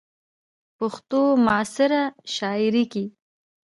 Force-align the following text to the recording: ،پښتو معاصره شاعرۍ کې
،پښتو 0.77 1.21
معاصره 1.45 2.01
شاعرۍ 2.33 2.85
کې 2.93 3.03